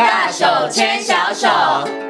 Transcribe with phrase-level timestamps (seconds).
[0.00, 2.09] 大手牵小手。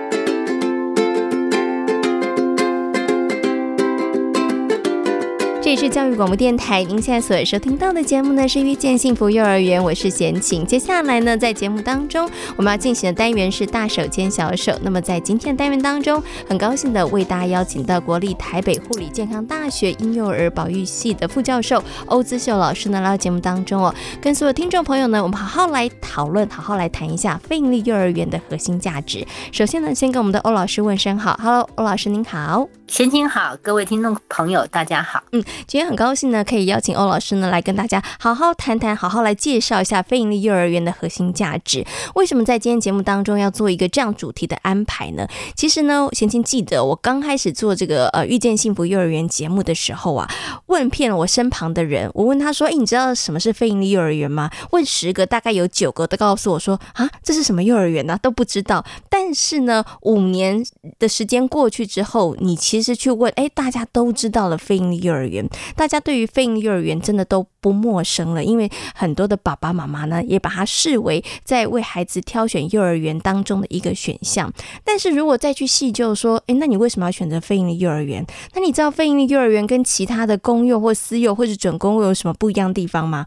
[5.70, 10.66] 这里是教育广播电台，您现在所收听到的节目呢是《遇见幸福幼儿园》，我是贤琴。
[10.66, 14.77] 接下来呢，在节目当中我们要进行的单元是“大手牵小手”。
[14.82, 29.25] 那么在今天的单元当中，很高兴的为大家邀请到国立台北护理健康大学婴幼儿保育系的副教授欧姿秀老师呢来到节目当中哦，跟所有听众朋友呢，我们好好来讨论，好好来谈一下非营利幼儿园的核心价值。
[29.53, 32.66] 首先呢，先跟我们的欧老师问声好，Hello，欧老师您好。
[32.88, 35.23] 贤琴好，各位听众朋友，大家好。
[35.30, 41.84] 嗯，今天很高兴呢，可以邀请欧老师呢来跟大家好好谈谈，好好来介绍一下非营利幼儿园的核心价值。
[42.14, 45.27] 为什么在今天节目当中要做一个这样主题的安排呢？
[45.54, 50.28] 其实呢，贤清记得我刚开始做这个呃遇见幸福幼儿园节目的时候啊，
[50.66, 58.18] 问遍了我身旁的人，我问他说：“诶，你知道什么是非营利幼儿园吗？”问十个，大概有九个都告诉我说：“啊，这是什么幼儿园呢？
[58.20, 60.65] 都不知道。”但是呢，五年
[60.99, 74.53] 的时间过去之后，你其实去问，哎，大家都知道了非营利幼儿园，大家对于非营利幼儿园真的都不陌生了，因为很多的爸爸妈妈呢，也把它视为在为孩子挑选幼儿园当中的一个选项。
[74.84, 78.25] 但是如果再去细究说，诶，那你为什么要选择非营利幼儿园？
[78.55, 83.27] 那你知道非营利幼儿园跟其他的公幼或私幼或是准公幼有什么不一样的地方吗？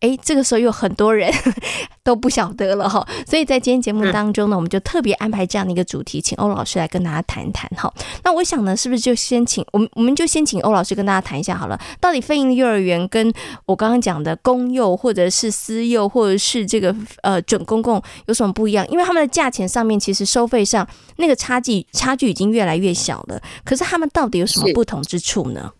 [0.00, 1.32] 哎，这个时候有很多人
[2.04, 7.92] 都不晓得了哈，所以在今天节目当中呢，我们就特别安排这样的一个主题，请欧老师来跟大家谈一谈哈。
[8.22, 13.32] 那我想呢，是不是就先请我们，我们就先请欧老师跟大家谈一下好了，到底非营利幼儿园跟
[13.64, 18.86] 我刚刚讲的公幼或者是私幼或者是这个呃准公共有什么不一样？
[18.88, 20.86] 因为他们的价钱上面其实收费上
[21.16, 25.72] 那个差距差距已经越来越小了，可是他们到底有什么不同之处呢？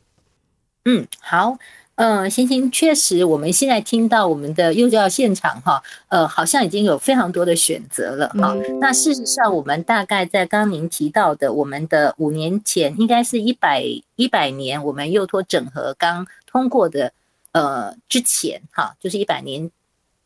[0.86, 1.58] 嗯，好。
[1.96, 8.52] 嗯，行行，确实，我们现在听到我们的幼教现场哈，呃，好像已经有非常多的选择了哈。
[8.80, 13.84] 那事实上，我们大概在刚刚您提到的，我们的五年前，应该是一百
[14.16, 17.12] 一百年，我们幼托整合刚通过的，
[17.52, 19.70] 呃，之前哈，就是一百年。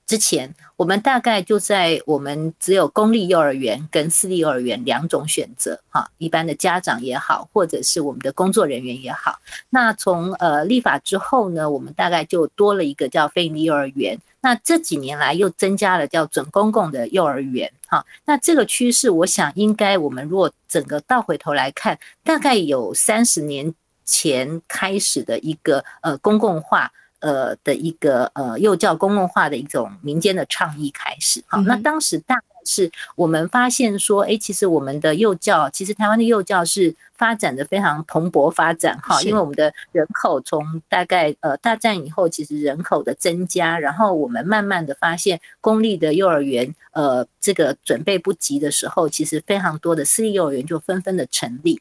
[0.09, 9.39] 之前，我们大概就在我们只有公立幼儿园跟私立幼儿园两种选择哈，一般的家长也好，或者是我们的工作人员也好。
[9.69, 14.19] 那从呃立法之后呢，我们大概就多了一个叫非营利幼儿园。
[14.41, 18.07] 那这几年来又增加了叫准公共的幼儿园哈。
[18.25, 23.75] 那这个趋势，我想应该我们如果整个倒回头来看，大概有三十年
[24.07, 26.91] 前开始的一个呃公共化。
[27.21, 51.81] 呃的一个呃幼教公共化的一种民间的倡议开始，好，那当时大概是我们发现说，哎，其实我们的幼教，其实台湾的幼教是发展的非常蓬勃发展，哈，因为我们的人口从大概呃大战以后，其实人口的增加，然后我们慢慢的发现公立的幼儿园，呃，这个准备不及的时候，其实非常多的私立幼儿园就纷纷的成立。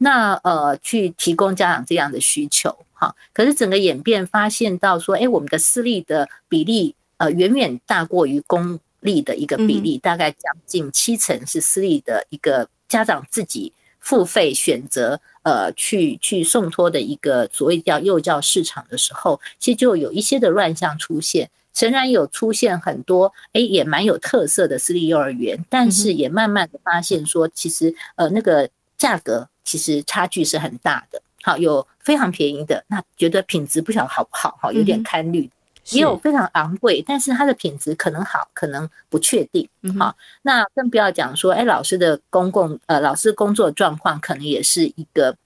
[0.00, 29.48] 那呃，去提供家长这样的需求，哈，可是整个演变发现到说，哎，我们的私立的比例呃远远大过于公立的一个比例，大概将近七成是私立的一个家长自己付费选择呃去去送托的一个所谓叫幼教市场的时候，其实就有一些的乱象出现，仍然有出现很多哎也蛮有特色的私立幼儿园，但是也慢慢的发现说，其实呃那个价格。
[29.68, 35.48] 其实差距是很大的，好，有非常便宜的，那觉得品质不晓得好不好，哈，有点堪虑，
[35.90, 39.68] 也有非常昂贵，但是它的品质可能好，可能不确定，
[39.98, 45.36] 好，那更不要讲说，哎，老师的公共呃，老师工作状况可能也是一个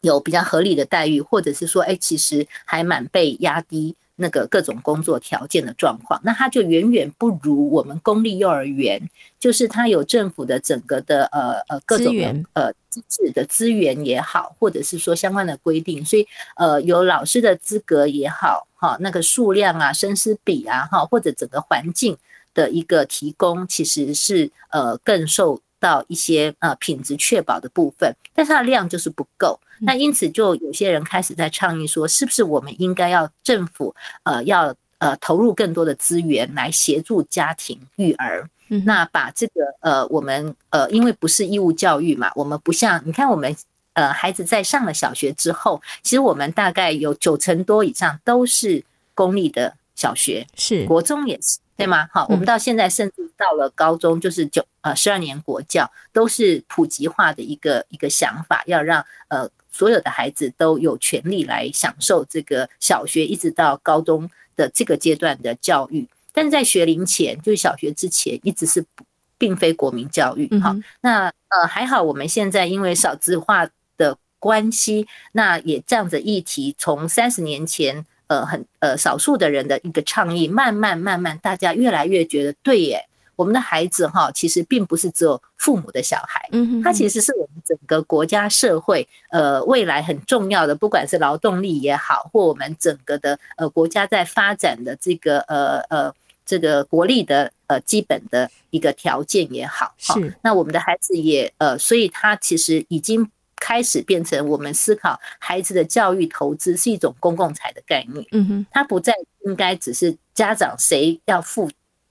[0.00, 3.94] 有比较合理的待遇，或者是说，哎，其实还蛮被压低。
[4.20, 9.00] 那个各种工作条件的状况，那它就远远不如我们公立幼儿园，
[9.38, 12.14] 就是它有政府的整个的呃呃各种
[12.52, 22.16] 呃资质的资源也好，或者是说相关的规定，所以呃有老师的资格也好，哈，那个数量啊、生师比啊，哈，或者整个环境
[22.52, 29.58] 的一个提供，其实是呃更受到一些呃品质确保的部分，但是它的量就是不够。
[29.80, 33.94] 那因此就有些人开始在倡议说，是不是我们应该要政府
[34.24, 38.48] 呃要呃投入更多的资源来协助家庭育儿？
[38.84, 43.56] 那把这个呃我们呃因为不是义务教育嘛，我们不像你看我们
[43.94, 48.84] 呃孩子在上了小学之后，其实我们大概有九成多以上都是
[49.14, 51.58] 公立的小学，是国中也是。
[51.80, 52.08] 对吗？
[52.12, 66.06] 好，我们到现在甚至到了高中，就是九呃十二年国教都是普及化的一个一个想法，要让呃所有的孩子都有权利来享受这个小学一直到高中的这个阶段的教育。
[66.32, 69.04] 但是在学龄前，就是小学之前，一直是不
[69.36, 70.48] 并非国民教育。
[70.60, 83.04] 好，那呃还好，我们现在因为少子化的关系，那也这样子议题从三十年前呃很呃少数的人的一个倡议，慢慢慢慢大家越来越觉得对耶。
[83.36, 100.36] 我们的孩子哈，其实并不是只有父母的小孩，嗯，他其实是我们整个国家社会呃未来很重要的，不管是劳动力也好，或我们整个的呃国家在发展的这个呃呃这个国力的呃基本的一个条件也好，是。
[100.42, 103.26] 那我们的孩子也呃，所以他其实已经
[103.60, 109.14] 开始变成我们思考孩子的教育投资是一种公共财的概念，嗯哼，它不再
[109.44, 111.70] 应该只是家长谁要付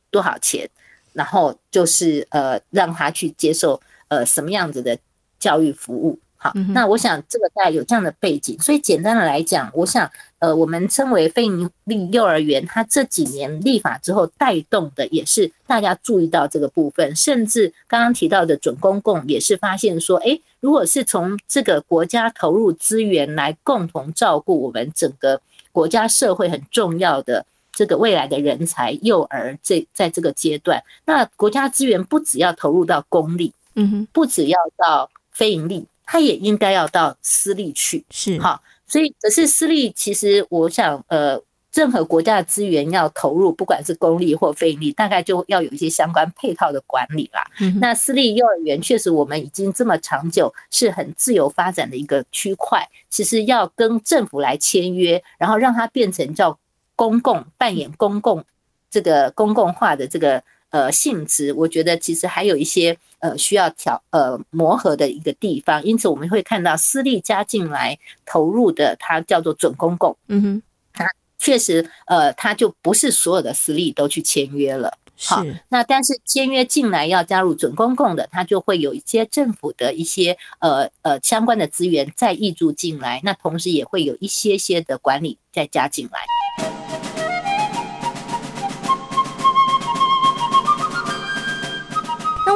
[0.09, 0.69] 多少钱。
[1.11, 4.97] 然后就是呃，让他去接受呃什么样子的
[5.39, 10.09] 教育服务，好，那我想这个大概有这样的背景，所以简单的来讲，我想
[10.39, 27.45] 呃，我们称为非营利幼儿园，它这几年立法之后带动的也是大家注意到这个部分，甚至刚刚提到的准公共也是发现说，哎，如果是从这个国家投入资源来共同照顾我们整个国家社会很重要的。
[27.71, 38.59] 这个未来的人才，幼儿这在这个阶段，那国家资源不只要投入到公立，嗯哼，不只要到非营利，它也应该要到私立去，是好。
[38.87, 41.39] 所以可是私立，其实我想，呃，
[41.71, 47.45] 任何国家的资源要投入，不管是公立或非营利，大概就要有一些相关配套的管理啦。
[47.79, 56.57] 那私立幼儿园确实，我们已经这么长久，是很自由发展的一个区块，其实要跟政府来签约，然后让它变成叫。
[56.99, 58.43] 公共扮演公共
[58.91, 70.61] 这个公共化的这个呃性质，我觉得其实还有一些呃需要调呃磨合的一个地方，因此我们会看到私立加进来投入的，它叫做准公共，嗯哼，
[70.93, 86.78] 它确实呃它就不是所有的私立都去签约了，好，那但是签约进来要加入准公共的，它就会有一些政府的一些呃呃相关的资源再挹注进来，那同时也会有一些些的管理再加进来。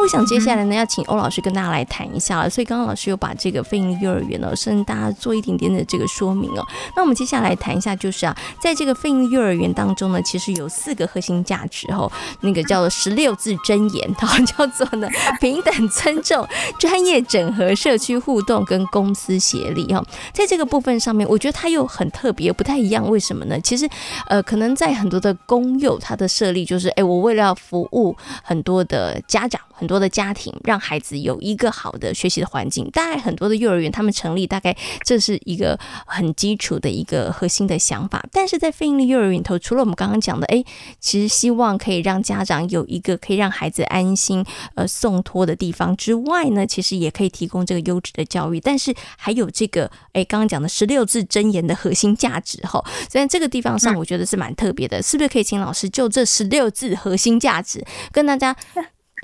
[0.03, 2.49] 我想接下来呢，要请欧老师跟大家来谈一下了。
[2.49, 6.67] 所以刚刚老师有把这个非营利幼儿园呢，跟大家做一点点的这个说明哦。
[6.93, 12.11] 那我们接下来谈一下，就是啊，在这个非营利幼儿园当中呢，其实有四个核心价值哦，
[12.41, 15.07] 那个叫做十六字真言，它叫做呢
[15.39, 16.45] 平等、尊重、
[16.77, 20.03] 专业、整合、社区互动跟公司协力哈。
[20.33, 23.09] 在这个部分上面，我觉得它又很特别，不太一样。
[23.09, 23.57] 为什么呢？
[23.61, 23.89] 其实
[24.27, 28.13] 呃，可能在很多的公幼，它的设立就是，哎，我为了要服务
[28.43, 29.61] 很多的家长。
[29.83, 38.25] 很多的家庭让孩子有一个好的学习的环境，大概很多的幼儿园他们成立，大概这是一个很基础的一个核心的想法。
[38.31, 40.63] 但是在非营利幼儿园头，除了我们刚刚讲的，哎，
[41.01, 44.45] 其实希望可以让家长有一个可以让孩子安心
[44.75, 48.61] 呃送托的地方之外呢，其实也可以提供这个优质的教育。
[48.61, 57.83] 但是还有这个哎，刚刚讲的十六字真言的核心价值哈，虽然这个地方上我觉得是蛮特别的，是不是可以请老师就这十六字核心价值
[58.13, 58.55] 跟大家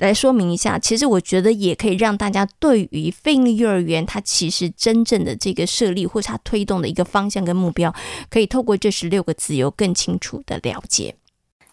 [0.00, 7.94] 来说明一下，其实我觉得也可以让大家对于非营利幼儿园它其实真正的这个设立或是它推动的一个方向跟目标，
[8.28, 11.14] 可以透过这十六个字有更清楚的了解。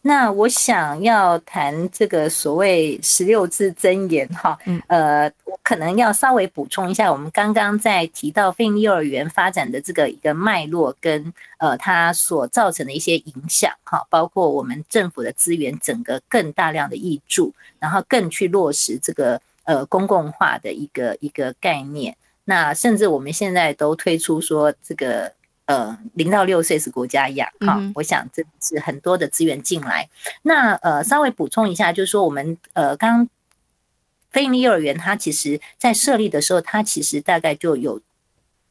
[0.04, 4.57] 那我想要谈这个所谓十六字真言哈，
[4.88, 25.33] 呃，我可能要稍微补充一下，我们刚刚在提到非幼儿园发展的这个一个脉络跟呃它所造成的一些影响哈，包括我们政府的资源整个更大量的挹注，然后更去落实这个呃公共化的一个一个概念，那甚至我们现在都推出说这个。
[25.68, 30.09] 呃，零到六岁是国家养哈，我想这是很多的资源进来。
[30.42, 33.30] 那呃，稍微补充一下，就是说我们呃，刚
[34.31, 38.02] 非营利幼儿园它其实在设立的时候，它其实大概就有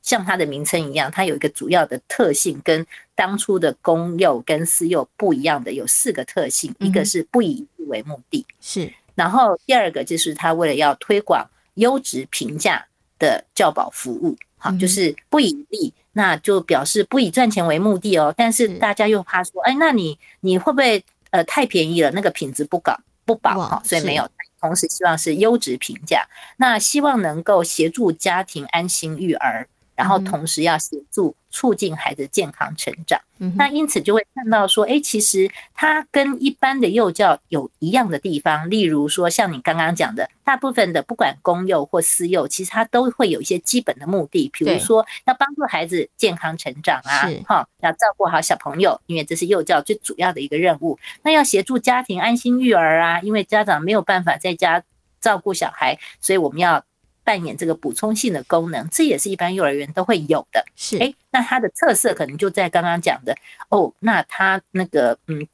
[0.00, 12.86] 像它的名称一样，它有一个主要的特性，跟当初的公幼跟私幼不一样的有四个特性，一个是不以利为目的，是，然后第二个就是它为了要推广优质平价
[13.18, 14.36] 的教保服务，
[14.70, 15.92] 好，就是不以利。
[16.12, 22.10] 那就表示不以赚钱为目的哦，但是大家又怕说，哎，那你你会不会呃太便宜了？
[22.12, 24.26] 那个品质不高不保哈，所以没有。
[24.58, 31.34] 同时希望是优质评价，那希望能够协助家庭安心育儿，然后同时要协助。
[31.48, 33.18] 促进孩子健康成长，
[33.56, 50.98] 那因此就会看到说，哎，其实它跟一般的幼教有一样的地方，例如说，像你刚刚讲的，大部分的不管公幼或私幼，其实它都会有一些基本的目的，比如说要帮助孩子健康成长啊，哈，要照顾好小朋友，因为这是幼教最主要的一个任务。
[51.22, 54.82] 那要协助家庭安心育儿啊，因为家长没有办法在家。
[55.18, 56.84] 照顾小孩，所以我们要
[57.26, 60.64] 扮演这个补充性的功能，这也是一般幼儿园都会有的。
[60.76, 63.36] 是，哎，那它的特色可能就在刚刚讲的
[63.68, 65.44] 哦，那它那个嗯，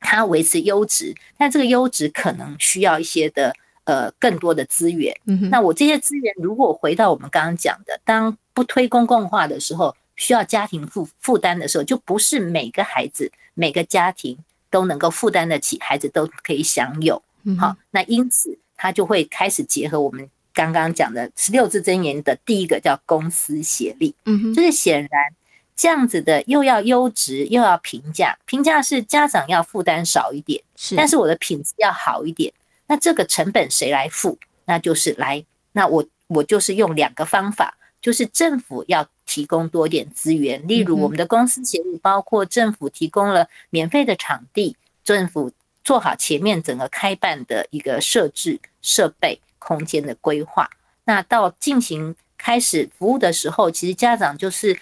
[0.00, 5.16] 它维持优质，但这个优质可能需要一些的呃更多的资源。
[5.26, 14.36] 嗯，那我这些资源如果回到我们刚刚讲的，当不推公共化的时候，需要家庭负负担的时候，就不是每个孩子、每个家庭
[14.68, 17.22] 都能够负担得起，孩子都可以享有。
[17.56, 24.14] 好，那因此他就会开始结合我们刚刚讲的十六字真言的第一个叫公私协力。
[24.24, 25.32] 嗯，就是显然
[25.76, 32.52] 这样子的又要优质又要平价，平价是家长要负担少一点，是，但是我的品质要好一点。
[32.86, 34.38] 那这个成本谁来付？
[34.64, 37.76] 那就是来，那我我就是用两个方法。
[38.02, 45.52] 就是政府要提供多点资源，例如我们的公司协力，包括政府提供了免费的场地，政府
[45.84, 50.68] 做好前面整个开办的一个设置、设备、空间的规划。
[51.04, 54.76] 那到进行开始服务的时候，其实家长就是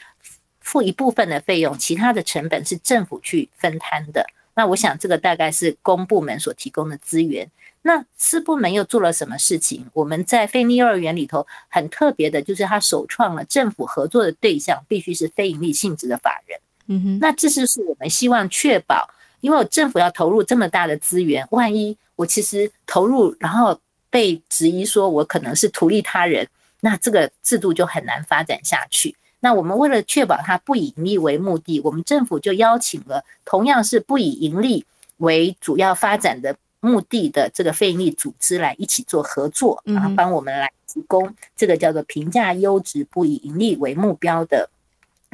[0.60, 4.26] 付一部分的费用，其他的成本是政府去分摊的。
[4.54, 7.48] 那我想这个大概是公部门所提供的资源。
[7.82, 9.86] 那私部门又做了什么事情？
[9.92, 16.58] 我们在非营利幼儿园里头很特别的，就是他首创了政府合作的对象必须是非营利性质的法人。
[16.88, 19.08] 嗯哼，那这就是我们希望确保，
[19.40, 23.78] 因为政府要投入这么大的资源，万一我其实投入然后
[24.10, 26.46] 被质疑说我可能是图利他人，
[26.80, 29.14] 那这个制度就很难发展下去。
[29.40, 34.84] 那我们为了确保它不以盈利为目的，我们政府就邀请了同样是不以盈利
[35.18, 36.56] 为主要发展的。
[36.80, 44.70] 目的的这个非营利组织来一起做合作，然后帮我们来提供这个叫做评价优质、不以盈利为目标的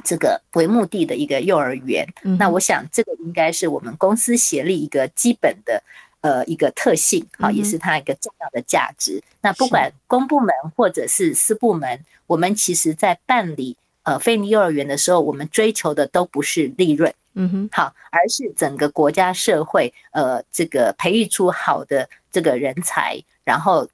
[0.02, 2.08] 这个为目的的一个幼儿园。
[2.38, 5.82] 那我想这个应该是我们公司协力一个基本的
[6.24, 9.22] 呃一个特性，好，也是它一个重要的价值。
[9.42, 17.12] 那不管公部门或者是私部门，我们其实在办理呃非营利幼儿园的时候，我们追求的都不是利润。
[17.34, 23.86] 嗯哼，好，而是整个国家社会，呃，这个培育出好的这个人才，然后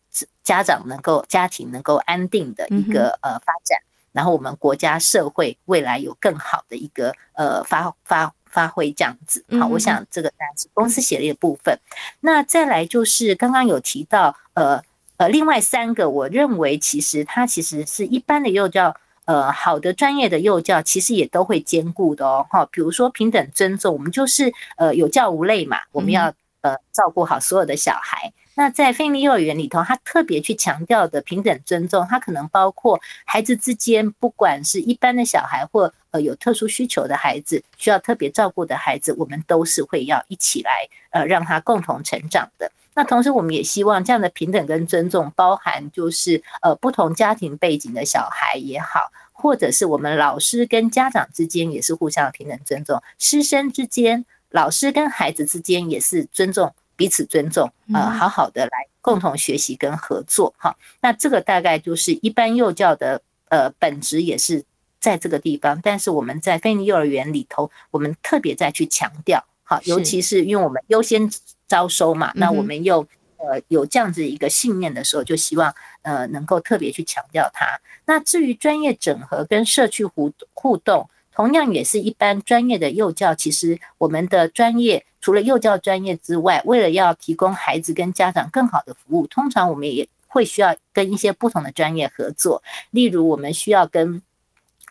[0.44, 3.80] 家长能够家庭能够安定的一个呃发展，
[4.12, 9.45] 然后我们国家社会未来有更好的一个呃发发发挥这样子。
[9.59, 11.78] 好，我想这个当然是公司协力的部分。
[12.21, 14.83] 那再来就是刚刚有提到，呃
[15.16, 18.95] 呃，另外三个，我认为其实它其实是一般的幼教。
[19.26, 28.33] 呃，好的专业的幼教其实也都会兼顾的哦，哈，比如说平等尊重，我们就是呃有教无类嘛，我们要呃照顾好所有的小孩。
[28.61, 42.71] 那在非营利幼儿园里头，他特别去强调的平等尊重，它可能包括孩子之间，不管是一般的小孩或呃有特殊需求的孩子，需要特别照顾的孩子，我们都是会要一起来呃让他共同成长的。
[42.95, 56.75] 那同时，我们也希望这样的平等跟尊重，包含就是呃不同家庭背景的小孩也好，或者是我们老师跟家长之间也是互相平等尊重，师生之间，老师跟孩子之间也是尊重。
[57.00, 60.76] 彼此尊重，呃，好好的来共同学习跟合作，哈。
[61.00, 64.62] 那这个大概就是一般幼教的呃本质也是
[65.00, 71.30] 在这个地方，但是我们在非营利幼儿园里头，我们特别再去强调，好，尤其是因为我们优先
[71.66, 73.00] 招收嘛，那我们又
[73.38, 77.80] 呃有这样子一个信念的时候，就希望呃能够特别去强调它。
[78.04, 81.09] 那至于专业整合跟社区互互动。
[81.33, 92.62] 同样也是一般专业的幼教，其实我们的专业除了幼教专业之外，为了要提供孩子跟家长更好的服务，通常我们也会需要跟一些不同的专业合作。
[92.90, 94.22] 例如，我们需要跟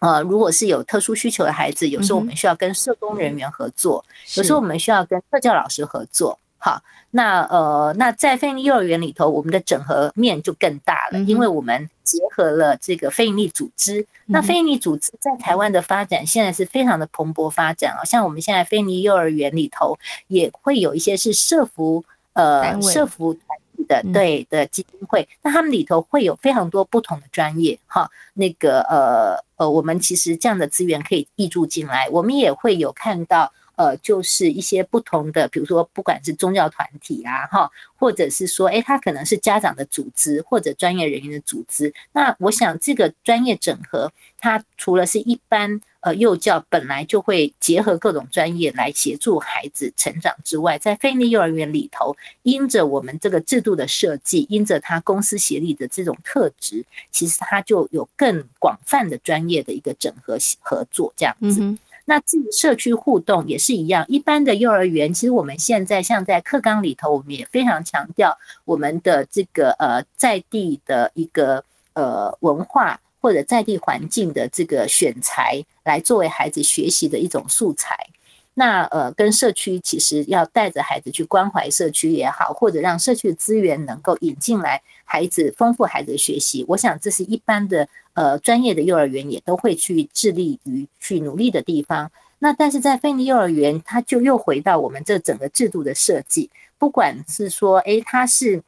[0.01, 4.05] 呃，如果是有特殊需求的孩子，有时候我们需要跟社工人员合作，
[4.35, 6.39] 有时候我们需要跟特教老师合作。
[6.61, 14.05] 好，那呃，那在非营利幼儿园里头，我们的整合面就更大了，因为我们结合了这个非营利组织。
[14.25, 19.97] 那非营利组织在台湾的发展现在是非常的蓬勃发展啊，像我们现在非营利幼儿园里头
[20.27, 33.53] 也会有一些是社服呃社服团体的对的基金会，那他们里头会有非常多不同的专业哈，那个呃呃，我们其实这样的资源可以挹注进来，我们也会有看到。
[33.79, 41.93] 呃，就是一些不同的，比如说，不管是宗教团体啊，哈，或者是说，诶，他可能是家长的组织或者专业人员的组织。
[42.11, 61.77] 那我想，这个专业整合，它除了是一般呃幼教本来就会结合各种专业来协助孩子成长之外，在非营利幼儿园里头，因着我们这个制度的设计，因着他公司协力的这种特质，其实它就有更广泛的专业的一个整合合作这样子。
[62.09, 68.35] 那至于社区互动也是一样，一般的幼儿园，其实我们现在像在课纲里头，我们也非常强调
[68.65, 71.63] 我们的这个呃在地的一个
[71.93, 77.95] 呃文化或者在地环境的这个选材，来作为孩子学习的一种素材。
[78.55, 87.87] 那呃，跟社区其实要带着孩子去关怀社区也好，或者让社区的资源能够引进来，孩子丰富孩子的学习，我想这是一般的
[88.19, 92.11] 呃专业的幼儿园也都会去致力于去努力的地方。
[92.39, 98.61] 那但是在非营利幼儿园，它就又回到我们这整个制度的设计，不管是说，诶，它是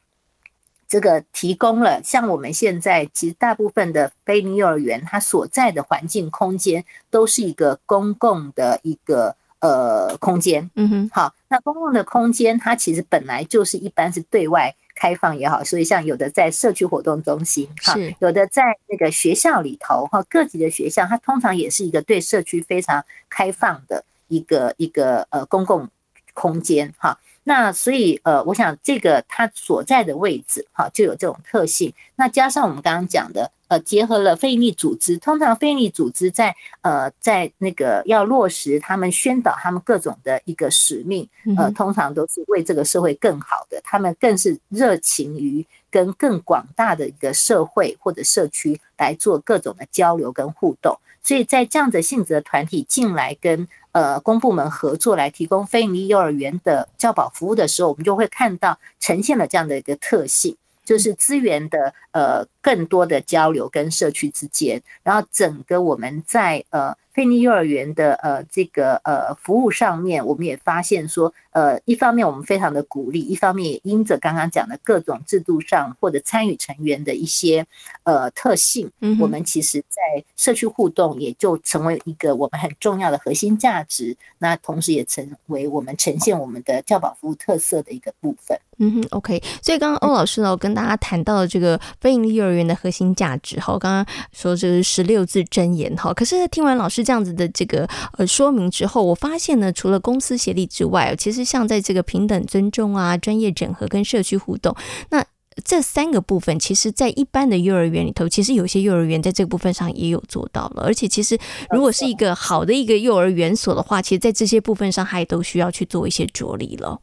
[0.88, 9.36] 这个提供了像我们现在其实大部分的非营利幼儿园，它所在的环境空间都是一个公共的一个。
[9.62, 25.88] 呃，空间，嗯哼，好，那公共的空间，它其实本来就是一般是对外开放也好，所以像有的在社区活动中心，哈，有的在那个学校里头，哈，各级的学校，它通常也是一个对社区非常开放的一个一个呃公共
[26.34, 27.18] 空间，哈。
[27.44, 31.92] 那所以呃，我想这个它所在的位置哈，就有这种特性。
[32.14, 41.26] 那加上我们刚刚讲的呃，结合了非营利组织，通常非营利组织在呃在那个要落实他们宣导他们各种的一个使命，
[41.56, 50.98] 呃，通常都是为这个社会更好的，他们更是热情于跟更广大的一个社会或者社区来做各种的交流跟互动。
[51.22, 53.66] 所以在这样的性质的团体进来跟。
[53.92, 66.96] 呃，公部门合作来提供非营利幼儿园的教保服务的时候，我们就会看到呈现了这样的一个特性，就是资源的呃更多的交流跟社区之间，然后整个我们在呃。
[67.12, 77.66] 非营利幼儿园的呃这个呃服务上面，我们也发现说，呃一方面我们非常的鼓励，一方面也因着刚刚讲的各种制度上或者参与成员的一些
[78.04, 78.90] 呃特性，
[79.20, 80.00] 我们其实在
[80.36, 88.58] 社区互动也就成为一个我们很重要的核心价值，那同时也成为我们呈现我们的教保服务特色的一个部分。
[88.78, 89.40] 嗯哼，OK。
[89.60, 96.12] 所以刚刚欧老师呢，我跟大家谈到了这个非营利幼儿园的核心价值，哈，刚刚说这是十六字真言，哈。
[96.14, 97.01] 可是听完老师。
[97.02, 97.88] 这样子的这个
[98.18, 104.74] 呃说明之后，我发现呢，除了公私协力之外，其实像在这个平等尊重啊、专业整合跟社区互动，
[105.10, 105.24] 那
[105.64, 110.82] 这三个部分，其实在一般的幼儿园里头，其实有些幼儿园在这个部分上也有做到了。
[110.82, 111.38] 而且，其实
[111.70, 116.98] 如果是一个好的一个幼儿园所的话，其实在这些部分上，还都需要去做一些着力了。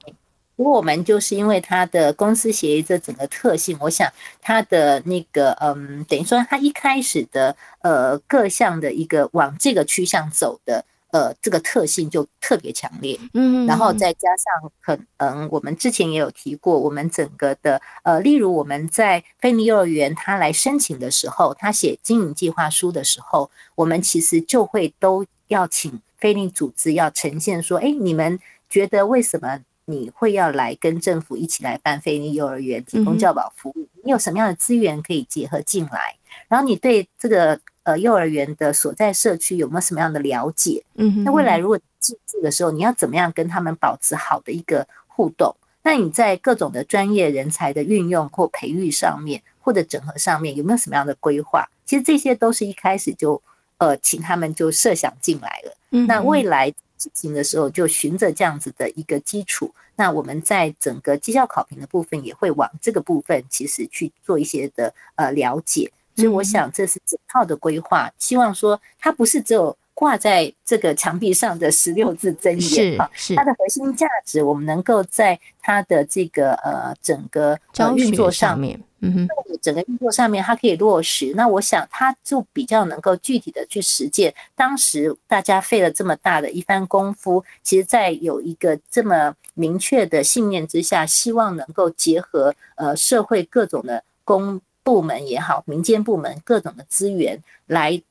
[0.59, 28.37] 不过我们就是因为它的公司协议这整个特性，我想它的那个嗯，等于说它一开始的呃各项的一个往这个趋向走的呃这个特性就特别强烈，嗯，然后再加上可能我们之前也有提过，我们整个的呃，例如我们在非营利幼儿园他来申请的时候，他写经营计划书的时候，我们其实就会都要请非营利组织要呈现说，哎，你们
[28.69, 29.61] 觉得为什么？
[29.89, 33.87] 你会要来跟政府一起来办非营利幼儿园，提供教保服务。
[34.03, 36.15] 你有什么样的资源可以结合进来？
[36.47, 40.83] 然后你对这个呃幼儿园的所在社区有没有什么样的了解？
[40.93, 45.55] 嗯，那未来如果进驻的时候，你要怎么样跟他们保持好的一个互动？
[45.81, 51.67] 那你在各种的专业人才的运用或培育上面，或者整合上面，有没有什么样的规划？
[51.83, 53.41] 其实这些都是一开始就
[53.79, 55.75] 呃请他们就设想进来了。
[55.89, 56.71] 嗯，那未来。
[56.99, 73.35] 执行的时候就循着这样子的一个基础，那我们在整个绩效考评的部分也会往这个部分其实去做一些的呃了解，所以我想这是整套的规划，希望说它不是只有挂在这个墙壁上的十六字真言哈，是。
[73.35, 77.57] 它的核心价值，我们能够在它的这个呃整个
[77.95, 78.79] 运作上面。
[79.01, 79.27] 嗯哼，
[79.61, 84.33] 整个运作上面它可以落实，那我想它就比较能够具体的去实践。
[84.55, 98.01] 当时大家费了这么大的一番功夫，其实，在有一个这么明确的信念之下，希望能够结合呃社会各种的公部门也好，民间部门各种的资源，来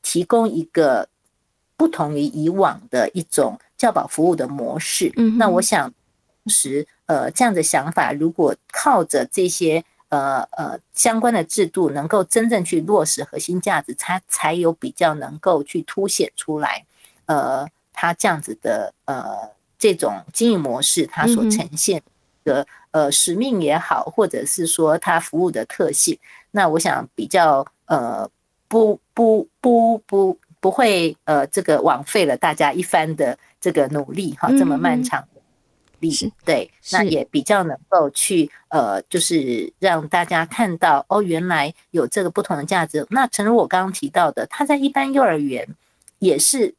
[0.00, 1.08] 提供一个
[1.76, 5.12] 不同于以往的一种教保服务的模式。
[5.16, 5.92] 嗯，那我想
[6.44, 9.84] 当时呃这样的想法，如果靠着这些。
[10.08, 16.84] 呃呃，相关的制度能够真正去落实核心价值，它才有比较能够去凸显出来。
[17.26, 22.02] 呃，它这样子的呃这种经营模式，它所呈现
[22.44, 26.18] 的呃使命也好，或者是说它服务的特性，
[26.52, 28.28] 那我想比较呃
[28.66, 35.22] 不不不不不会呃这个枉费了大家一番的这个努力哈，这么漫长。
[36.00, 43.06] 力对，那也比较能够去呃，就是让大家看到哦，原来有这个不同的价值。
[43.10, 45.66] 那诚如我刚刚提到的，他在一般幼儿园
[46.18, 46.74] 也是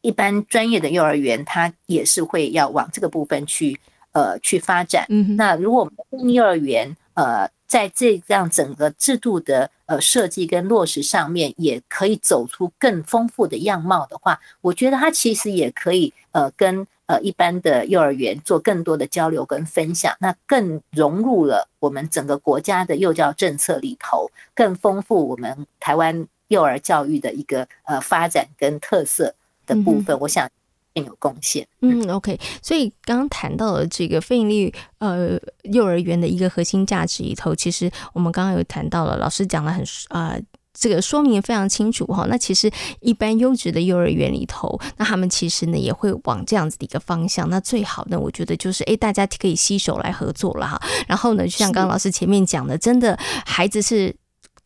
[0.00, 3.78] 一般专业的幼儿园，他也是会要往这个部分去
[4.12, 5.06] 呃去发展。
[5.08, 16.86] 嗯，那如果我们的幼儿园呃在这样整个制度的呃设计跟落实上面，也可以走出更丰富的样貌的话，我觉得它其实也可以呃跟。
[17.06, 29.34] 呃，一般的幼儿园做更多的交流跟分享，那更融入了我们整个国家的幼教政策里头，更丰富我们台湾幼儿教育的一个呃发展跟特色
[29.66, 30.50] 的部分，我想
[30.94, 31.66] 更有贡献。
[31.80, 40.30] 嗯，OK，所以刚刚谈到了这个非营利呃幼儿园的一个核心价值里头，其实我们刚刚有谈到了，老师讲了很啊。
[40.30, 40.42] 呃
[40.78, 47.48] 这个说明非常清楚哈，那其实一般优质的幼儿园里头，那他们其实呢也会往这样子的一个方向。
[47.48, 50.80] 那最好呢，我觉得就是诶，大家可以携手来合作了哈。
[51.06, 54.14] 然后呢，就像刚刚老师前面讲的，真的孩子是。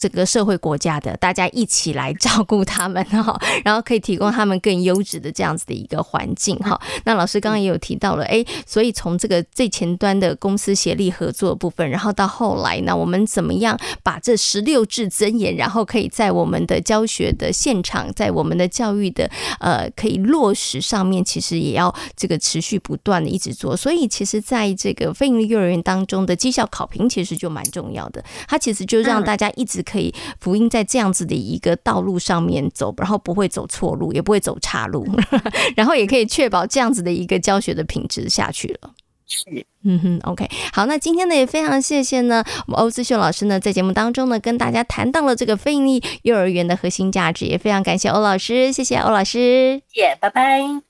[0.00, 6.80] 这个社会国家的，大家一起来照顾他们哈， 然后可以提供他们更优质的这样子的一个环境哈。
[7.04, 23.76] 那老师刚刚也有提到了，哎，所以从这个最前端的公司协力合作部分，然后到后来，呢我们怎么样把这十六字真言，然后可以在我们的教学的现场，在我们的教育的呃可以落实上面，其实也要这个持续不断的一直做。
[23.76, 29.84] 所以其实在这个非营利幼儿园当中的绩效考评，其实就蛮重要的，它其实就让大家一直。
[29.90, 35.06] 可以福音在这样子的一个道路上面走，然后不会走错路，也不会走岔路，
[35.74, 38.90] 然后也可以确保这样子的一个教学的品质下去了。
[39.26, 39.44] 是，
[39.84, 50.89] 嗯哼，OK，好，那今天呢也非常谢谢呢，我们欧思秀老师呢在节目当中呢跟大家谈到了这个非盈利幼儿园的核心价值，也非常感谢欧老师，谢谢欧老师，谢谢，拜拜。